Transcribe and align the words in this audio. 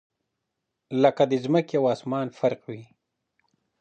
لكه 1.01 1.23
دځمكي 1.31 1.75
او 1.79 1.85
اسمان 1.95 2.27
فرق 2.39 2.61
وي 2.69 2.83